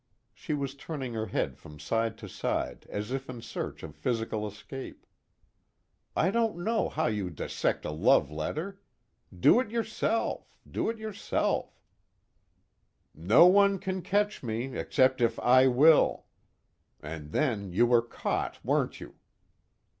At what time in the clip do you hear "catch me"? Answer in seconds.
14.01-14.75